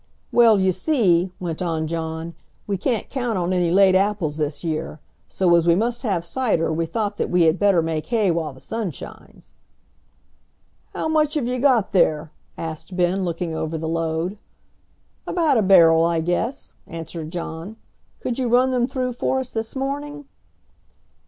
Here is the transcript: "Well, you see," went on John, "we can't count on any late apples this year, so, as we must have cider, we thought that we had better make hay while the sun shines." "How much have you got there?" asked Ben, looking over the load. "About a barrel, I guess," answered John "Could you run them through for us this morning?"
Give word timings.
"Well, 0.31 0.59
you 0.59 0.71
see," 0.71 1.31
went 1.39 1.61
on 1.61 1.85
John, 1.85 2.33
"we 2.65 2.75
can't 2.75 3.07
count 3.07 3.37
on 3.37 3.53
any 3.53 3.69
late 3.69 3.93
apples 3.93 4.37
this 4.37 4.63
year, 4.63 4.99
so, 5.27 5.55
as 5.55 5.67
we 5.67 5.75
must 5.75 6.01
have 6.01 6.25
cider, 6.25 6.73
we 6.73 6.87
thought 6.87 7.17
that 7.17 7.29
we 7.29 7.43
had 7.43 7.59
better 7.59 7.83
make 7.83 8.07
hay 8.07 8.31
while 8.31 8.51
the 8.51 8.59
sun 8.61 8.89
shines." 8.89 9.53
"How 10.95 11.07
much 11.07 11.35
have 11.35 11.47
you 11.47 11.59
got 11.59 11.91
there?" 11.91 12.31
asked 12.57 12.97
Ben, 12.97 13.23
looking 13.23 13.53
over 13.53 13.77
the 13.77 13.87
load. 13.87 14.39
"About 15.27 15.59
a 15.59 15.61
barrel, 15.61 16.03
I 16.03 16.19
guess," 16.19 16.73
answered 16.87 17.29
John 17.29 17.77
"Could 18.21 18.39
you 18.39 18.47
run 18.49 18.71
them 18.71 18.87
through 18.87 19.13
for 19.13 19.39
us 19.41 19.51
this 19.51 19.75
morning?" 19.75 20.25